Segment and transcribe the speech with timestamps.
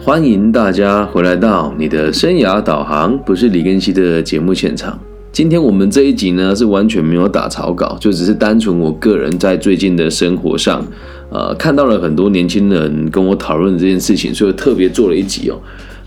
[0.00, 4.98] 欢迎大家回来到你的生涯导航，不是李根熙的节目现场。
[5.30, 10.84] 今天我们这一集呢是完全没有打草稿，就只是单纯我个人在最近的生活上，
[11.30, 15.58] 呃，看到了很多年轻人跟我讨论这件事情，所以特别做了一集哦。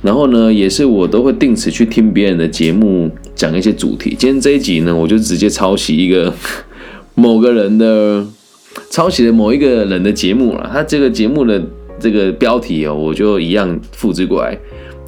[0.02, 4.16] 然后呢，也是我都会定时去听别人的节目讲一些主题。
[4.20, 6.32] 今天这一集呢，我就直接抄袭一个
[7.16, 8.24] 某个人的，
[8.92, 10.70] 抄袭了某一个人的节目了。
[10.72, 11.64] 他这个节目的。
[12.00, 14.58] 这个标题哦，我就一样复制过来。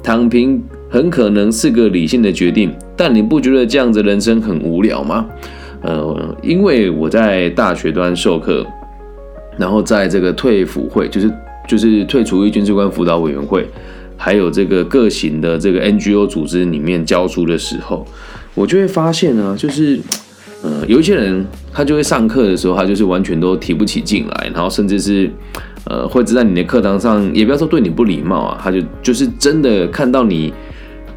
[0.02, 5.26] 躺平很可能是个理性的决定，但你不觉得这样子人生很无聊吗？
[5.82, 8.64] 呃，因为我在大学端授课，
[9.58, 11.30] 然后在这个退辅会，就是
[11.68, 13.66] 就是退出役军事官辅导委员会，
[14.16, 18.06] 还有这个各型的这个 NGO 组织里面教书的时候，
[18.54, 19.98] 我就会发现呢，就是
[20.62, 25.28] 呃，有一些人他就会上课的时候，他就是完全都提不起劲来，然后甚至是。
[25.88, 30.52] 呃，或者在你的课堂上，也不要说对你不礼貌啊，他就就是真的看到你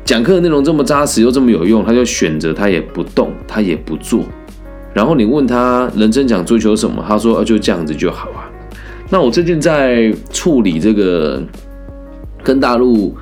[0.06, 4.24] 讲课的内容这么扎实又这么有用，他就选择他也不动，他也不做。
[4.94, 8.50] 然后你问他人生想追求什么，他说呃就这样子就好啊。
[9.10, 11.44] 那我最近在处理这个
[12.41, 13.13] 跟大陆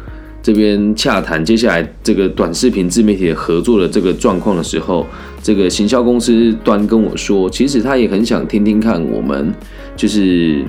[0.44, 5.04] 这边洽谈接下来这个短视频自媒体合作的这个状况的时候，
[5.42, 9.52] 这个行销公司端跟我说，其实他也很想听听看我们
[9.96, 10.64] 就是。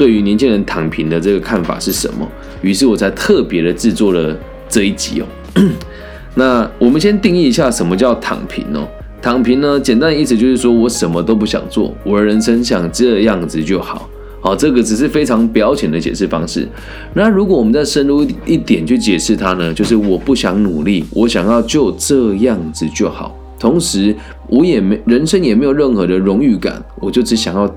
[0.00, 2.26] 对于年轻人躺平的这个看法是什么？
[2.62, 4.34] 于是我才特别的制作了
[4.66, 5.26] 这一集哦。
[6.36, 8.88] 那我们先定义一下什么叫躺平哦。
[9.20, 14.08] 躺平呢，简单的意思就是说我什么都不想做，我的人生想这样子就好。
[14.40, 16.66] 好，这个只是非常表浅的解释方式。
[17.12, 23.36] 那如果我们再深入一点去解释它呢，就是我不想努力，我想要就这样子就好。
[23.58, 24.16] 同时，
[24.48, 27.70] 我也没人生也没有任何的荣誉感，我就只想要。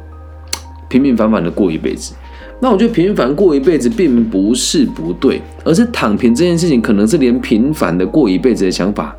[0.94, 2.14] 平平凡凡的过一辈子，
[2.62, 9.16] 那我觉得平凡过一辈子并不是不对，而是躺平这件事情可能是连平凡的过一辈子的想法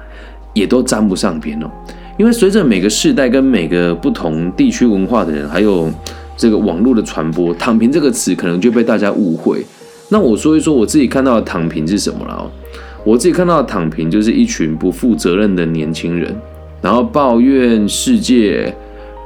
[0.53, 1.69] 也都沾不上边哦。
[2.17, 5.91] 因为随着每个世代跟每个不同地区文化的人，还有
[6.37, 9.67] 这个网络的传播，躺平这个词可能就被大家误会。
[10.11, 12.47] 那我说一说我自己看到的躺平是什么了哦？
[13.05, 16.33] 我自己看到的躺平就是一群不负责任的年轻人，
[16.81, 18.73] 然后抱怨世界。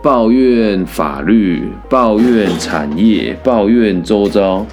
[0.09, 4.65] 抱怨法律，抱怨产业，抱怨周遭，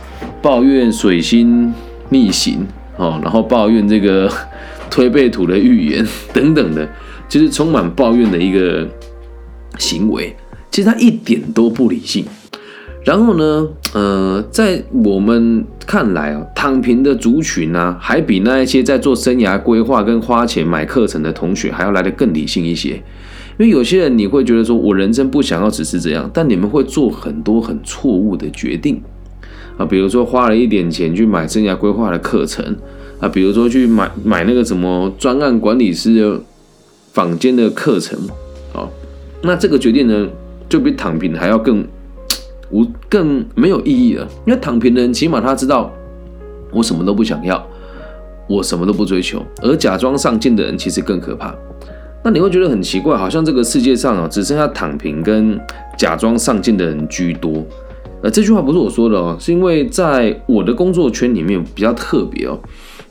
[0.42, 1.74] 抱怨水星
[2.08, 2.66] 逆行
[2.96, 4.32] 哦，然后抱怨这个
[4.90, 6.88] 推背图的预言 等等的，
[7.28, 8.88] 就是充满抱怨的一个
[9.78, 10.34] 行为。
[10.72, 12.24] 其实他一点都不理性。
[13.04, 23.04] 然后呢，呃，在我们看来啊，躺平的族群呢，还比那一些在做生涯规划跟花钱买课程的同学还要来得更理性一些。
[23.58, 29.02] 因为有些人你会觉得说，我人生不想要只是这样，但你们会做很多很错误的决定
[29.78, 32.76] 啊，比如说花了一点钱去买生涯规划的课程
[33.20, 36.42] 啊，比如说去买买那个什么专案管理师的
[37.14, 38.20] 坊间的课程
[38.74, 38.88] 啊，
[39.42, 40.28] 那这个决定呢，
[40.68, 41.88] 就比躺平还要更
[42.72, 44.28] 无更没有意义了。
[44.46, 45.90] 因为躺平的人起码他知道
[46.72, 47.66] 我什么都不想要，
[48.50, 51.56] 我什么都不追求，而假装上进的人其实更可怕。
[52.26, 55.60] 那你会觉得很奇怪，好像这个世界上啊，只剩下躺平跟
[55.96, 57.64] 假装上进的人居多。
[58.24, 62.58] 呃，这句话不是我说的哦，是因为在我的工作圈里面比较特别哦。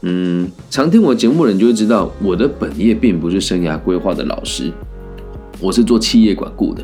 [0.01, 4.73] 嗯，常听我节目的人就会知道，我的本业并不是生涯规划的老师，
[5.61, 6.83] 我是做企业管顾的。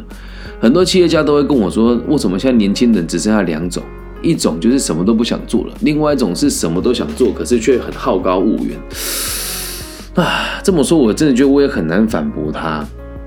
[0.61, 3.83] 很多企业家都会跟我说，为什么现在年轻人只剩下两种？
[4.23, 8.79] 一种就是什么都不想做了，另外一种是什么都想做，可是却很好高骛远。
[10.17, 12.85] 啊，这么说，我真的觉得我也很难反驳他，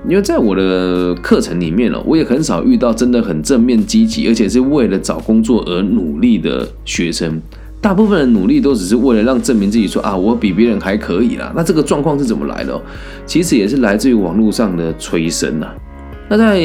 [0.08, 7.42] 因为在我的课程里面了，我也很少遇到真的很正面积极，而且是为了找工作而努力的学生。
[7.82, 11.52] 大部分的努力都只是为了让证明自己，说啊，我比别人还可以啦。
[11.56, 12.80] 那这个状况是怎么来的？
[13.26, 15.68] 其实也是来自于网络上的催生呐。
[16.30, 16.62] 那在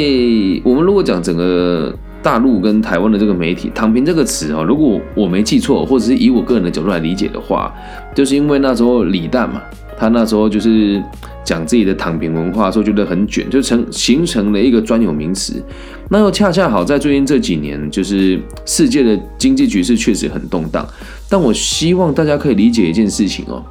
[0.63, 1.93] 我们如果讲整个
[2.23, 7.73] 大陆跟台湾的这个媒体“躺平”这个词啊，如果我没记错，或者是以我个人的角度来理解的话，
[8.15, 9.61] 就是因为那时候李诞嘛。
[9.99, 11.03] 他那时候就是
[11.43, 15.61] 讲自己的躺平文化，说觉得很卷，就成形成了一个专有名词。
[16.09, 20.87] 那又恰恰好在最近这几年，就是世界的经济局势确实很动荡。
[21.29, 23.63] 但我希望大家可以理解一件事情哦：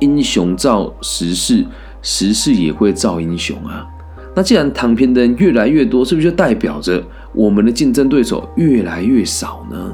[0.00, 1.64] 英雄造时势，
[2.02, 3.86] 时势也会造英雄啊。
[4.34, 7.02] 那既然躺平的人越来越多，是不是就代表着
[7.32, 9.92] 我们的竞争对手越来越少呢？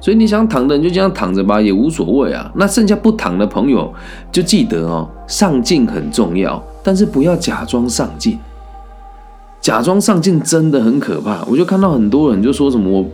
[0.00, 2.50] 所以你想躺的人就这样躺着吧，也无所谓啊。
[2.54, 3.92] 那剩下不躺的朋友，
[4.30, 8.38] 就记得哦，上进很重要，但是不要假装上进。
[9.60, 11.44] 假装上进真的很可怕。
[11.50, 13.06] 我就看到很多人就说什么我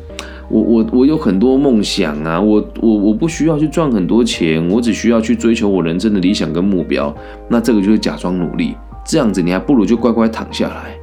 [0.50, 7.12] 我我我有很多梦想啊，我我我不需要去赚很多钱，我只需要去追求我人生的理想跟目标。
[7.48, 8.76] 那这个就是假装努力，
[9.06, 10.94] 这样子你还不如就乖乖躺下来，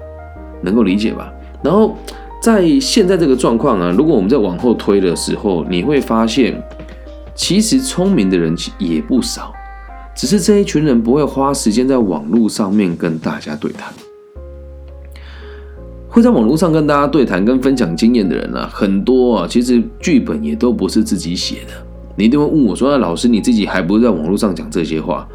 [0.61, 1.33] 能够理解吧？
[1.63, 1.95] 然后
[2.41, 6.59] 在现在这个状况啊，如果我们在往后推的时候，你会发现，
[7.35, 9.53] 其实聪明的人也不少，
[10.15, 13.93] 只是这一群人不会花时间在网络上面跟大家对谈。
[16.09, 21.73] 会在网络上跟大家对谈、跟分享经验的人啊，很多啊，其实剧本也都不是自己写的。
[22.15, 25.25] 你一定会问我说：“那老师你自己还不是在网络上讲这些话？”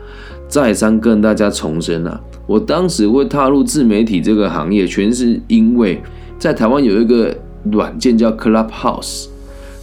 [0.49, 6.03] 再三跟大家重申啊，我当时会踏入自媒体这个行业，全是因为
[6.38, 7.34] 在台湾有一个
[7.72, 9.26] 软件叫 Clubhouse，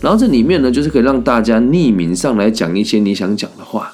[0.01, 3.93] 然后这里面呢，就是可以让大家匿名上来讲一些你想讲的话，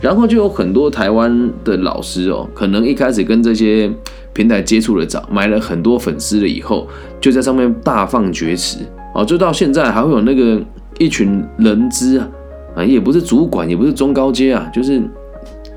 [0.00, 3.90] 然后就有很多台湾的老师哦，可能一开始跟这些。
[4.34, 6.88] 平台接触了早，买了很多粉丝了以后，
[7.20, 8.78] 就在上面大放厥词
[9.14, 10.58] 哦，就到现在还会有那个
[10.98, 12.26] 一群人资啊，
[12.76, 15.02] 啊也不是主管，也不是中高阶啊，就是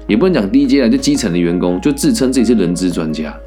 [0.07, 3.37] 也不能讲低阶啊，就基层的员工就自称自己是人资专家，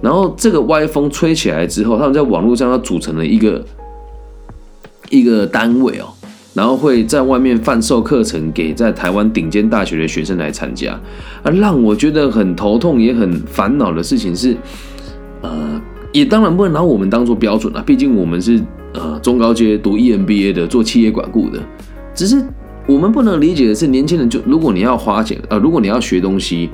[0.00, 3.64] 然后这个歪风吹起来之后，他们在网络上要组成了一个
[5.10, 6.06] 一个单位哦。
[6.54, 10.98] 然后会在外面贩售课程给在台湾顶尖大学的学生来参加，
[11.44, 14.56] 而让我觉得很头痛也很烦恼的事情是，
[15.40, 15.80] 呃，
[16.10, 18.60] 也当然不能拿我们当做标准啊，毕竟我们是
[18.94, 21.60] 呃中高阶读 EMBA 的，做企业管顾的，
[22.12, 22.44] 只是
[22.88, 26.68] 我们不能理解的是，年轻人就如果你要花钱，呃，如果你要学东西，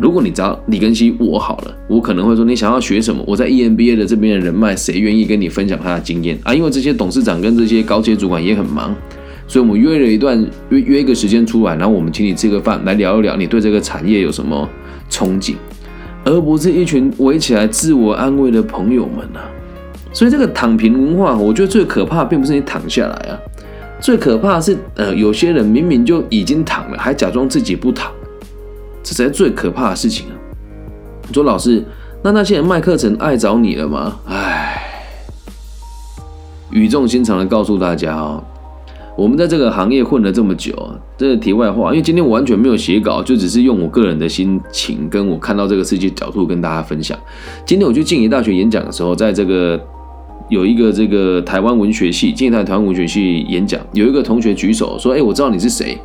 [0.00, 6.54] 如果你找李根熙我好了，我可能会说你想要学什么，我在 EMBA 的这边的人脉，谁愿意跟你分享他的经验啊？
[6.54, 8.94] 因为这些董事长跟这些高阶主管也很忙。
[9.48, 10.40] 所以，我们约了一段
[10.70, 14.66] 约约一个时间出来，然后我们请你吃个饭，来聊一聊你对这个产业有什么
[15.10, 15.56] 憧憬，
[16.24, 19.44] 而不是一群围起来自我安慰的朋友们啊。
[20.12, 23.36] 所以，这个躺平文化，我觉得最可怕并不是你躺下来啊，
[24.00, 28.10] 最可怕是呃，有些人明明就已经躺了，还假装自己不躺，
[29.02, 30.34] 这才是最可怕的事情啊。
[31.28, 31.84] 你说老师，
[32.22, 34.18] 那那些人卖课程爱找你了吗？
[34.26, 34.82] 唉，
[36.70, 38.42] 语重心长的告诉大家哦。
[39.14, 40.74] 我们在这个行业混了这么久，
[41.18, 47.18] 这是题外话，因为今天我完全没有写稿，就只是用我个人的心情跟我看到这个世界角度跟大家分享。
[47.66, 49.78] 今天我去静宜大学演讲的时候，在这个
[50.48, 55.98] 有一个这个台湾文学系，静宜台台湾文学系演讲，有一个同学举手说：“哎，我知道你是谁。”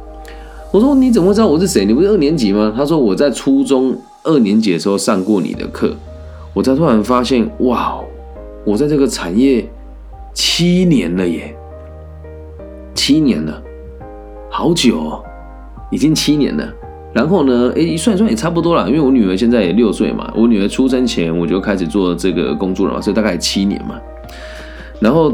[0.71, 1.85] 我说：“你怎么知道我是谁？
[1.85, 5.95] 你不是二年级吗？”他说：“我在初中二年级的时候上过你的课。”
[6.53, 7.99] 我才突然发现，哇，
[8.65, 9.63] 我在这个产业
[10.33, 11.55] 七年了耶！
[12.95, 13.61] 七年了，
[14.49, 15.23] 好久，哦，
[15.91, 16.67] 已经七年了。
[17.13, 20.33] 然后呢，哎，算一算也差不多了，因为我女儿现在也六岁嘛。
[20.35, 23.99] 我女儿出生前我就开始做这个工作了嘛，所以大概七年嘛。
[24.99, 25.31] 然后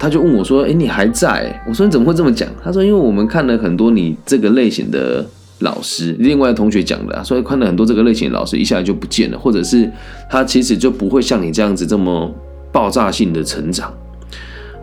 [0.00, 5.22] 他就问我说：“哎，你还在？”我说：“你怎么会这么讲？”他说：“因为我们看了很多你这个类型的
[5.58, 9.90] 老师，另外同学讲的，所以看了很多这个类型的老师一下就不见了，或者是
[10.30, 12.34] 他其实就不会像你这样子这么
[12.72, 13.92] 爆炸性的成长。”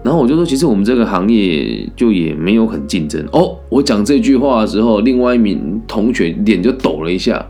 [0.06, 3.58] 然后我就说，其实我们这个行业就也没有很竞争哦。
[3.70, 7.44] 我讲这句话的时候，另外一名同学脸就抖了一下。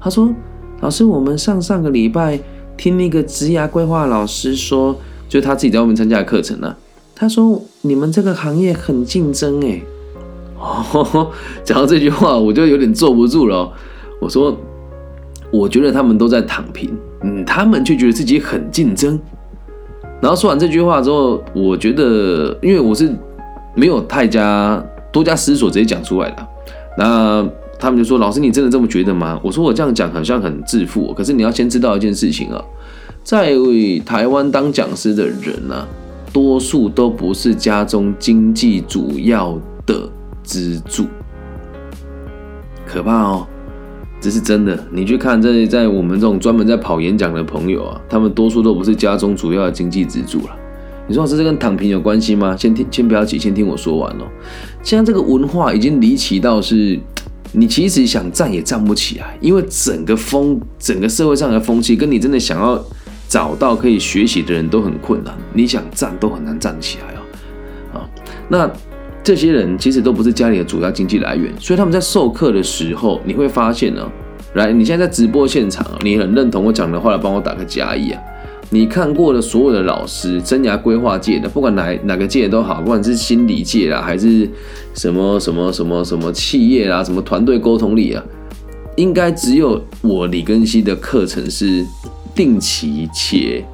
[0.00, 0.28] 他说
[0.82, 2.38] ：“老师，我们上上个礼拜
[2.76, 4.98] 听那个职涯规划老师说，
[5.28, 6.76] 就他自己在外面参加的课程呢。
[7.18, 9.80] 他说你们这个行业很竞争哎。
[10.58, 11.30] 哦，
[11.64, 13.72] 讲到这句话，我就有点坐不住了。
[14.20, 14.56] 我说，
[15.50, 19.18] 我觉得他们都在躺平，嗯，他们却觉得自己很竞争。”
[20.20, 23.10] 然后说完这句话之后，我觉得，因为我是
[23.74, 26.46] 没有太加多加思索，直接讲出来的。
[26.98, 27.46] 那
[27.78, 32.64] 他们就说：“老师，你真的这么觉得吗？”我说：“我这样讲好像很自负，可是你要先知道一件事情啊，
[33.22, 33.54] 在
[34.06, 35.86] 台湾当讲师的人呢，
[36.36, 40.06] 多数都不是家中经济主要的
[40.42, 41.06] 支柱，
[42.86, 43.46] 可怕哦。”
[44.20, 50.50] 这是真的，你去看这在我们这种专门在跑演讲的朋友啊，他们多数都不是家中主要的经济支柱了。
[51.08, 52.54] 你说这是跟躺平有关系吗？
[52.54, 54.24] 先听，先不要急，先听我说完哦。
[54.82, 57.00] 现在这个文化已经离奇到是，
[57.52, 62.84] 你其实想站也站不起来，因为整个风，整个社会上的风气，跟你真的想要
[63.28, 67.98] 找到可以学习的人都很困难，你想站都很难站起来哦。
[67.98, 68.08] 啊，
[68.48, 68.70] 那。
[69.24, 74.08] 这些人其实都不是家里的主要经济来源，所以他们在授课的时候，你会发现呢，
[74.54, 78.22] 来，你现在在直播现场，你很认同我讲的话，来帮我打个加一啊。
[78.70, 84.48] 你看过的所有的老师，生涯规划界的，不管哪哪个界都好，不管是心理界啦，还是
[84.94, 88.22] 什么什么什么什么企业啦，什么团队沟通力啊，
[88.94, 91.84] 应该只有我李根熙的课程是
[92.36, 93.64] 定期且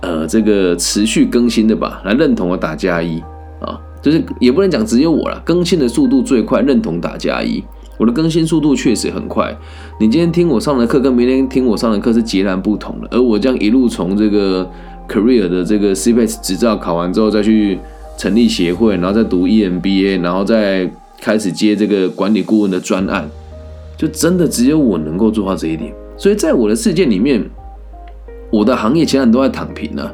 [0.00, 3.20] 呃这个持续更新的吧，来认同我打加一
[3.60, 7.62] 啊，就是也不能讲只有我了，更新的速度最快，认同打加一。
[7.98, 9.54] 我的更新速度确实很快，
[10.00, 13.08] 你今天听我上的课跟明天听我上的课是截然不同的。
[13.10, 14.66] 而我将一路从这个
[15.06, 17.78] career 的这个 CPA 执照考完之后，再去
[18.16, 23.28] 成立协会，然后再读 EMBA，然后再开始接这个管理顾问的专案，
[23.98, 25.92] 就真的只有我能够做到这一点。
[26.16, 27.44] 所以在我的世界里面，
[28.50, 30.10] 我的行业其他人都在躺平呢，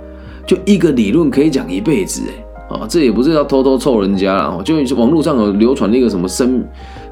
[0.47, 2.43] 就一个理论可以讲一辈子，哎。
[2.69, 6.61] 啊，这也不是要偷偷凑人家了，就网络上有流传那个什么生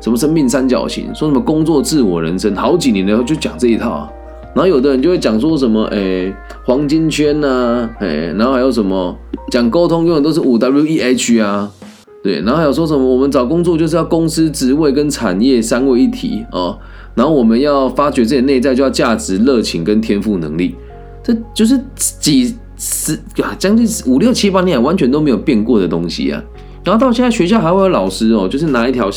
[0.00, 4.11] 什么生命三角形，说什么工作、自我、人生，好几年了就讲这一套啊。
[4.52, 9.16] 然后有的人就会讲说什么，哎，黄金圈呐，哎，然后还有什么
[9.52, 11.71] 讲沟通，永远都是五 W E H 啊，
[12.25, 16.76] 对，然后还有说什么我们找工作就是要公司职位跟产业三位一体哦，
[17.14, 20.75] 然后我们要发掘自己内在就要价值、热情跟天赋能力，
[21.25, 22.54] 这就是几。
[22.76, 26.43] 十啊，将近五六七八年完全都没有变过的东西啊！
[26.83, 29.09] 然后到现在学校还会有老师哦，就是拿一条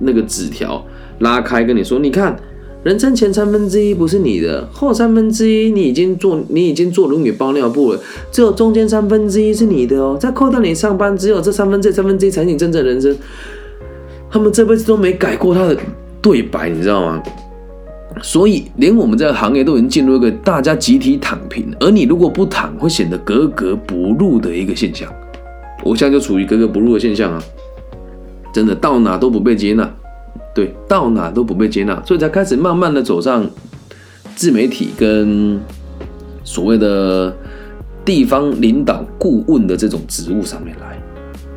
[0.00, 0.84] 那个纸条
[1.20, 2.36] 拉开跟你说：“你看，
[2.82, 8.00] 人生前三分之一不是你的，后三分之一你已经做你已经做轮椅包尿布了，
[8.32, 10.18] 只有中间三分之一是你的哦。
[10.20, 13.16] 再扣掉你上班，只有这三分之三分之一才是你真正人生。”
[14.28, 15.78] 他们这辈子都没改过他的
[16.20, 17.22] 对白，你知道吗？
[18.22, 25.12] 所以，连我们这个行业都已经进入一个大家集体躺平，而你如果不躺，会显得格格不入的一个现象。
[25.84, 27.42] 我现在就处于格格不入的现象啊！
[28.52, 29.88] 真的到哪都不被接纳，
[30.54, 33.46] 对，到哪都不被接纳，所以才开始慢慢的走上
[34.34, 35.60] 自媒体跟
[36.42, 37.32] 所谓的
[38.02, 40.96] 地方领导顾问的这种职务上面来。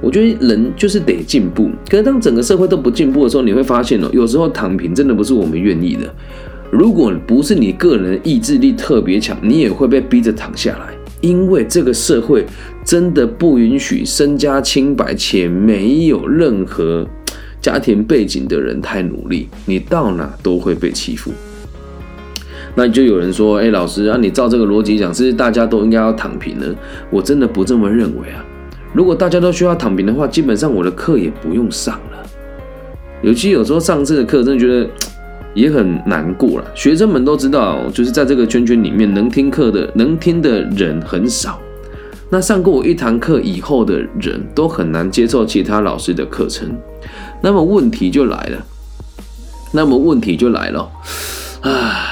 [0.01, 6.13] 我觉得人就是得进步，可是当整个社会都不进步的时候，你会发现哦，有时候躺平真的不是我们愿意的。
[6.71, 12.45] 如果不是你个人意志力特别强，你也会被逼着躺下来，因为这个社会
[12.85, 17.07] 真的不允许身家清白且没有任何
[17.59, 21.31] 家庭背景的人太努力，你到哪都会被欺负。
[22.75, 26.75] 那就有人说：“哎，老师啊，你照这个逻辑讲，是大家都应该要躺平呢？”
[27.09, 28.45] 我真的不这么认为啊。
[28.93, 32.23] 如果大家都需要躺平的话，基本上我的课也不用上了。
[33.23, 34.87] 尤其有时候上这个课，真的觉得。
[35.53, 36.65] 也很难过了。
[36.75, 41.59] 学生们都知道，就是在这个圈圈里面，能听课的、能听的人很少。
[42.29, 46.69] 那上过我一堂课以后的人都很难接受其他老师的课程。
[47.41, 48.57] 那么问题就来了。
[49.71, 50.87] 那么问题就来了。
[51.61, 52.05] 啊，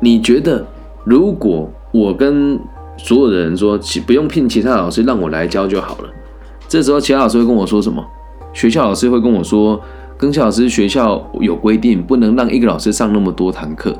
[0.00, 0.64] 你觉得
[1.04, 2.58] 如果我跟
[2.96, 6.08] 所有的人说，不用聘其他老师，让我来教就好了？
[6.68, 8.02] 这时候其他老师会跟我说什么？
[8.54, 9.78] 学校老师会跟我说。
[10.22, 13.92] 庚校老师学校有规定，不能让一个老师上那么多堂课。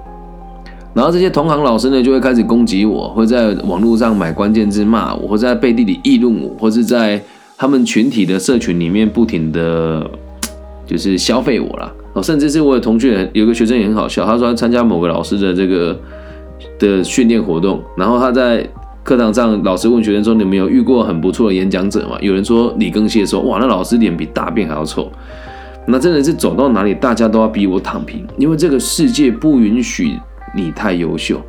[0.95, 7.21] 然后这些同行老师呢，就会开始攻击我，或在网络上买关键字骂我，或在背地里议论我，或是在
[7.57, 10.09] 他们群体的社群里面不停的，
[10.87, 11.93] 就是消费我啦。
[12.13, 15.99] 哦，甚至是我的同学，有个学生也很好笑，他说参加某个老师的这个
[16.79, 18.65] 的训练活动，然后他在
[19.03, 25.11] 课堂上，老师问学生说：“你们有遇过很不错的演讲者吗？”有人说李庚希说：“哇，那老师脸比大便还要臭。”
[25.87, 30.17] 那真的是走到哪里，大家都要逼我躺平，因为这个世界不允许
[30.55, 31.41] 你太优秀。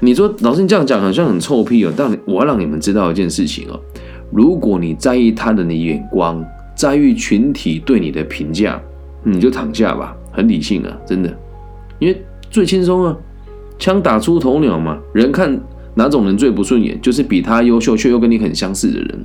[0.00, 3.78] 你说老师你这样讲好像很臭屁哦，但我要让你们知道一件事情哦，
[4.32, 8.80] 如果你在意他人的眼光，在意群体对你的评价，
[9.22, 11.32] 你就躺下吧，很理性啊，真的，
[12.00, 13.16] 因为最轻松啊，
[13.78, 15.56] 枪打出头鸟嘛，人看
[15.94, 19.24] 哪种人最不顺眼，就是比他优秀却又跟你很相似的人。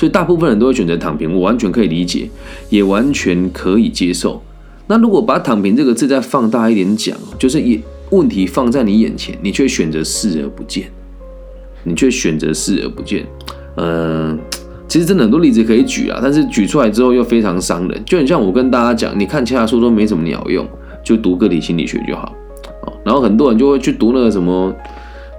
[0.00, 2.26] 所以大部分人都会选择躺平，我完全可以理解，
[2.70, 4.42] 也完全可以接受。
[4.86, 7.78] 那如果把“躺平”这个字再放大一点讲，就是也
[8.08, 10.90] 问题放在你眼前，你却选择视而不见，
[11.84, 13.26] 你却选择视而不见。
[13.76, 14.38] 嗯，
[14.88, 18.02] 其实真的很多例子可以举啊，但是举出来之后又非常伤人。
[18.06, 20.66] 就很像我跟大家讲，你看其他书都没什么鸟用，
[21.04, 22.34] 就读个体心理学就好。
[23.04, 24.74] 然后很多人就会去读那个什么。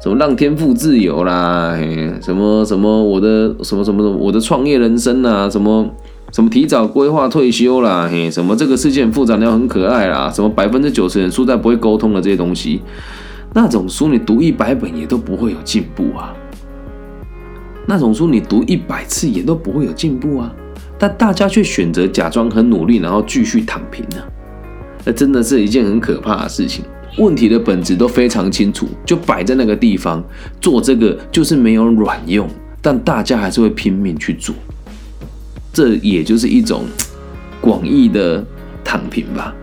[0.02, 1.78] 什么让天赋自由啦？
[2.24, 5.48] 什么什么我的什么什么什么我的创业人生啊？
[5.48, 5.88] 什么
[6.32, 8.10] 什么提早规划退休啦？
[8.12, 10.32] 嘿，什么这个世界很复杂，你要很可爱啦？
[10.34, 12.82] 什么百分之九十人输在不会沟通的这些东西，
[13.54, 16.34] 那种书你读一百本也都不会有进步啊。
[17.86, 20.52] 那种书你读一百次也都不会有进步啊。
[20.98, 24.18] 但大家却选择假装很努力，然后继续躺平呢？
[25.06, 26.84] 那真的是一件很可怕的事情。
[27.18, 30.24] 问题的本质都非常清楚，就摆在那个地方。
[30.60, 32.48] 做这个就是没有卵用，
[32.82, 34.56] 但大家还是会拼命去做。
[35.74, 36.84] 这也就是一种
[37.60, 38.46] 广义的
[38.84, 39.54] 躺平吧。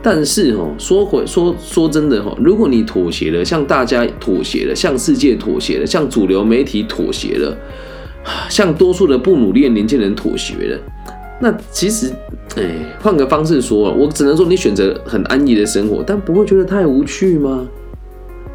[0.00, 7.56] 但是哦，说回说说真的哦，如果你妥协了，向大家妥协了，向世界妥协了，向主流媒体妥协了，
[8.48, 10.78] 向多数的不努力的年轻人妥协了，
[11.40, 12.12] 那其实，
[12.56, 12.64] 哎，
[13.00, 17.68] 换个方式说，我只能说你选择很安逸的生活，但不会觉得太无趣吗？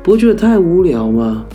[0.04, 1.46] 不会觉得太无聊吗？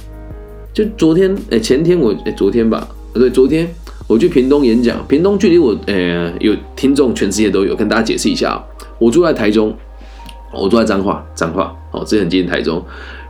[0.73, 3.69] 就昨天，哎，前天我，哎，昨天吧，对，昨天
[4.07, 8.63] 我去屏东演讲，屏东距离我，哎，有听众全世界都有，跟大家解释一下
[8.99, 9.77] 我住在台中，
[10.55, 12.83] 我住在彰化，彰化哦，这很接近台中。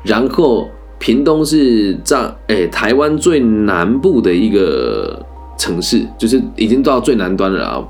[0.04, 0.68] 然后
[1.00, 5.20] 屏东是在哎台湾最南部的一个
[5.58, 7.84] 城市，就是已经到最南端了啊。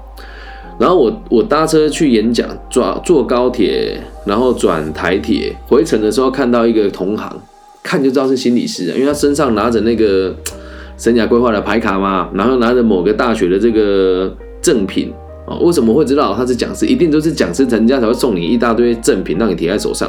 [0.79, 7.37] 然后我我搭车去演讲，坐坐高铁，然后转台铁回程的时候，看到一个同行，
[7.83, 10.35] 看就知道是心理师，因为他身上拿着那个
[10.97, 15.13] 生涯规划的牌卡嘛，然后拿着某个大学的这个赠品
[15.49, 15.59] 啊。
[15.59, 16.87] 为什么会知道他是讲师？
[16.87, 20.09] 一定都是讲师，人家才会送你一大堆赠品让你贴在手上。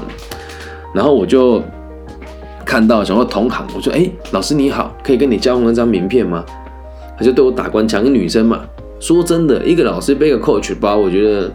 [0.93, 1.63] 然后我就
[2.63, 6.45] 看到，想说同行，我说：“哎，老师你好，可以跟你交换一张名片吗？”
[7.19, 8.61] 他就对我打官腔，女生嘛。
[9.01, 11.51] 说真的，一个老师背个 Coach 包，我觉得，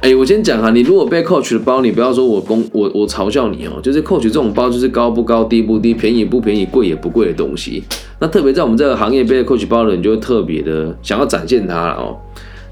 [0.00, 7.82] 哎，我先讲哈，你如果背 Coach 的包，你不要说我公我我嘲笑你哦，就是 Coach 这种包就是高不高低不低，便宜不便宜，贵也不贵的东西。
[8.20, 12.16] 那特别在我们这个行业背 Coach 包的人，就会特别的想要展现它了哦。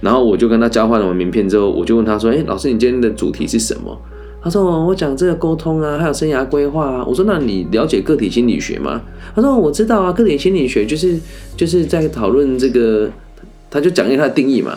[0.00, 3.96] 然后我就跟他交换了名片之后，我就问他说：“哎，老师，你今天的主题是什么？”
[4.42, 9.00] 他说：“我讲这个沟通啊，还有生涯规划啊。”我说：“那你了解个体心理学吗？”
[9.36, 11.16] 他说：“我知道啊，个体心理学就是
[11.56, 13.08] 就是在讨论这个。”
[13.70, 14.76] 他就讲一下他的定义嘛。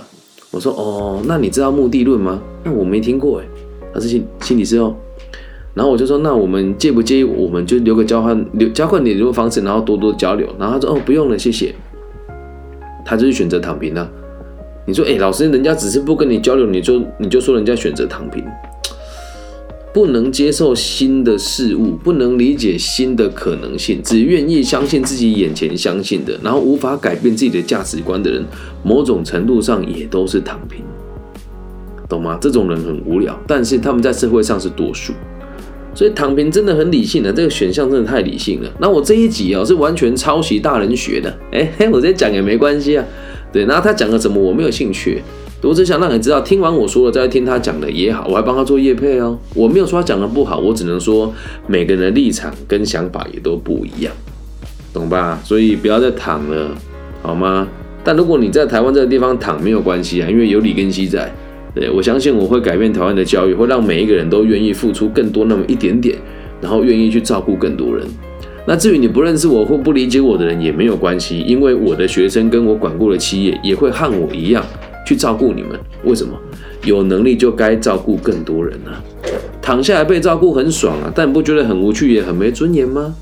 [0.51, 3.45] 我说：“哦，那你知道目的论吗？”那我没听过哎。
[3.93, 4.95] 他是心心理师哦。
[5.73, 7.23] 然后我就说：“那我们介不介意？
[7.23, 11.73] 我们就留个交换留交换你联络方式，然后多多交流。”然后他说：“哦，不用了，谢谢。”
[13.03, 14.09] 他就是选择躺平了。
[14.87, 18.43] 你说，哎，老师，人家只是不跟你交流，你就你就说人家选择躺平，
[19.95, 28.43] 不能接受新的事物，不能理解新的可能性，只愿意相信自己眼前相信的，然后无法改变自己的价值观的人，
[28.83, 30.83] 某种程度上也都是躺平，
[32.09, 32.37] 懂吗？
[32.41, 35.13] 这种人很无聊，但是他们在社会上是多数，
[35.93, 38.69] 所以躺平真的很理性的，这个选项真的太理性了。
[38.81, 43.05] 那我这一集啊是完全抄袭大人学的，哎，我这讲也没关系啊。
[43.53, 45.23] 对，然后他讲了什么，我没有兴趣，
[45.65, 49.37] 我只想让你知道，听完我说了再听他讲的也好，我还帮他做业配哦。
[49.53, 51.33] 我没有说他讲的不好，我只能说
[51.67, 54.13] 每个人的立场跟想法也都不一样，
[54.93, 55.39] 懂吧？
[55.43, 56.69] 所以不要再躺了，
[57.21, 57.67] 好吗？
[58.03, 61.33] 但如果你在台湾这个地方躺没有关系啊，因为有李根熙在，
[61.73, 66.15] 对我相信我会改变台湾的教育，会让每一个人都愿意付出更多那么一点点，
[66.61, 68.05] 然后愿意去照顾更多人。
[68.67, 74.63] 那至于你不认识我或不理解我的人也没有关系，因为我的学生跟我管过的企业也会和我一样
[75.05, 75.79] 去照顾你们。
[76.03, 76.33] 为什么？
[76.83, 79.01] 有能力就该照顾更多人啊！
[79.61, 83.15] 躺下来被照顾很爽啊，但不觉得很无趣也很没尊严吗？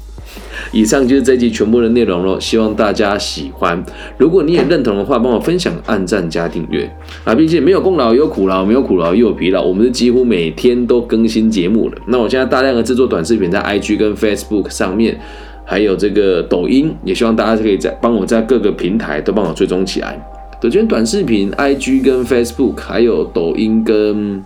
[0.72, 3.82] 以上就是这集全部的内容了，希望大家喜欢。
[4.18, 6.90] 如果你也认同的话，帮我分享、按赞、加订阅
[7.24, 7.34] 啊！
[7.34, 9.62] 毕竟没有功劳也有苦劳，没有苦劳也有疲劳。
[9.62, 11.98] 我们是几乎每天都更新节目了。
[12.08, 15.18] 那我现在大量的制作短视频，在 IG 跟 Facebook 上面，
[15.64, 20.20] 还有这个抖音，也希望大家可以在帮我在各个平台都帮我追踪起来。
[20.64, 24.42] 抖音短视频、IG 跟 Facebook，还有抖音跟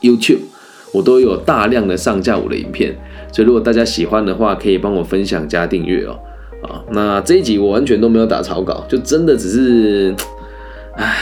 [0.00, 0.40] YouTube，
[0.92, 2.92] 我都有大量的上架我的影片。
[3.32, 6.18] 所以，如果大家喜欢的话，可以帮我分享加订阅哦。
[6.64, 10.12] 啊，那这一集我完全都没有打草稿，就真的只是，
[10.96, 11.14] 唉，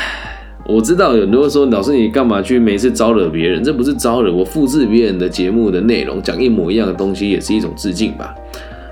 [0.66, 3.62] 我知道有人会说，老师你干嘛去每次招惹别人？
[3.62, 8.35] 这不是招惹，我复制别人的节目的内容，讲一模一样的东西，也是一种致敬吧。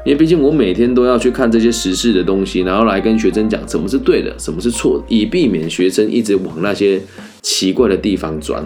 [0.05, 7.01] 因为毕竟我每天都要去看这些时事的东西，然后来跟学生讲什么是对的，什么是错的，以避免学生一直往那些
[7.43, 8.63] 奇怪的地方钻。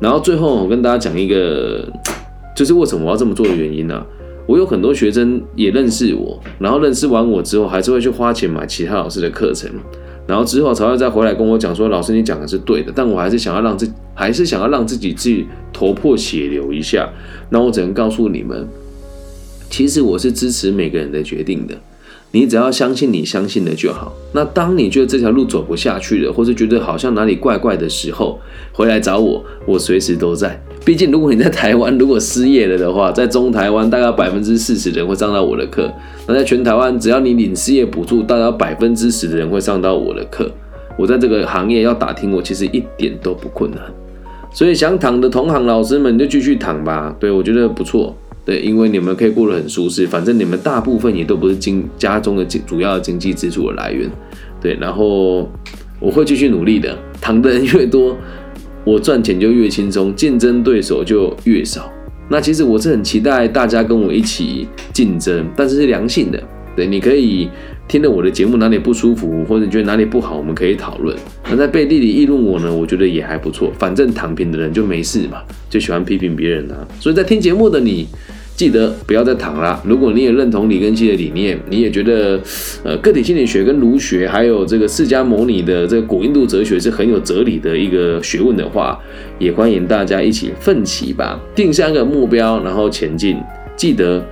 [0.00, 1.88] 然后最后我跟大家讲一个。
[2.52, 4.04] 就是为什么我要这么做的原因呢？
[4.46, 9.70] 我有很多学生也认识我，然后认识完我之后，还是会去花钱买其他老师的课程，
[10.26, 17.08] 然后之后才会再回来跟我讲说：“老师，你讲的是对的。”但我还是想要让自，还是想要让自己去头破血流一下。
[17.48, 18.68] 那我只能告诉你们，
[19.70, 21.74] 其实我是支持每个人的决定的。
[22.32, 24.12] 你只要相信你相信的就好。
[24.32, 28.38] 那当你觉得这条路走不下去了，或是觉得好像哪里怪怪的时候，
[28.72, 30.60] 回来找我，我随时都在。
[30.84, 35.92] 毕竟，如果你在台湾，如果失业了的话，在中台湾大概百分之四十的人会上到我的课。
[36.26, 40.50] 那在全台湾，只要你领失业补助，大概百分之十的人会上到我的课。
[40.96, 43.80] 我在这个行业要打听我，其实一点都不困难。
[44.52, 47.14] 所以想躺的同行老师们就继续躺吧。
[47.18, 48.16] 对我觉得不错。
[48.44, 54.10] 对，因为你们可以过得很舒适，反正你们大部分也都不是经家中的经主要的经济支柱的来源。
[54.60, 55.50] 对，然后
[55.98, 56.96] 我会继续努力的。
[57.20, 58.16] 躺的人越多。
[58.82, 61.92] 我赚钱就越轻松，竞争对手就越少。
[62.30, 66.42] 那其实我是很期待大家跟我一起竞争，但是是良性的。
[66.76, 67.48] 对，你可以
[67.88, 71.16] 听了我的节目哪里不舒服，或者觉得哪里不好，我们可以讨论。
[71.50, 73.72] 那在背地里议论我呢，我觉得也还不错。
[73.78, 76.86] 反正躺平的人就没事嘛，就喜欢批评别人啊。
[76.98, 78.06] 所以在听节目的你。
[78.56, 79.82] 记得不要再躺了。
[79.86, 82.38] 如果你也认同李根熙的理念，你也觉得，
[82.84, 89.00] 呃，个体心理学跟儒学，还有这个释迦牟尼的这个古印度哲学是很有哲理的一个学问的话，
[89.38, 93.38] 也欢迎大家一起奋起吧，定下个目标，然后前进。
[93.76, 94.22] 记得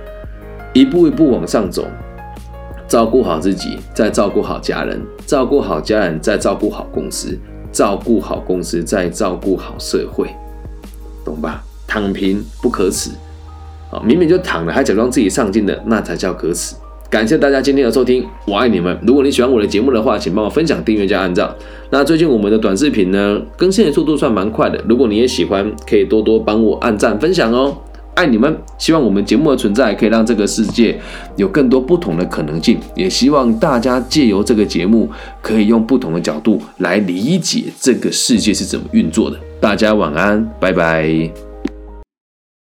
[0.73, 1.87] 一步一步往上走，
[2.89, 7.37] 照顾好自己，再照顾好家人，照顾好家人，再照顾好公司，
[7.71, 10.27] 照顾好公司，再照顾好社会，
[11.23, 11.63] 懂吧？
[11.87, 13.11] 躺平不可耻。
[13.91, 16.75] 啊，明明就躺了，还假装自己上进的，那才叫可耻。
[17.11, 18.97] 感谢大家今天的收听，我爱你们。
[19.05, 21.47] 如果你喜欢我的节目的话，请帮我分享、订阅加按赞。
[21.91, 24.83] 那最近我们的短视频呢，更新的速度算蛮快的。
[24.87, 27.77] 如果你也喜欢，可以多多帮我按赞、分享哦。
[28.15, 30.99] 爱你们，希望我们节目的存在可以让这个世界
[31.37, 32.77] 有更多不同的可能性。
[32.95, 35.09] 也希望大家借由这个节目，
[35.41, 39.39] 可以用不同的角度来理解这个世界是怎么运作的。
[39.61, 41.48] 大家晚安，拜拜。